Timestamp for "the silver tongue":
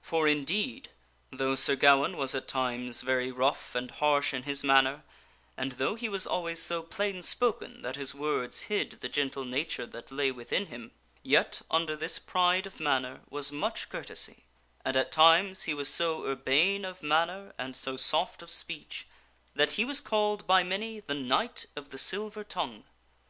21.90-22.84